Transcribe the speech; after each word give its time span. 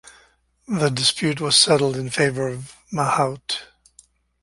The 0.67 0.89
dispute 0.89 1.39
was 1.39 1.55
settled 1.55 1.95
in 1.95 2.09
favour 2.09 2.47
of 2.47 2.75
Mahaut. 2.91 3.59